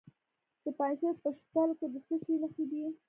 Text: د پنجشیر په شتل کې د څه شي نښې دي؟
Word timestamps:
د 0.63 0.65
پنجشیر 0.77 1.13
په 1.23 1.29
شتل 1.37 1.69
کې 1.79 1.87
د 1.93 1.95
څه 2.07 2.15
شي 2.23 2.33
نښې 2.41 2.65
دي؟ 2.71 2.81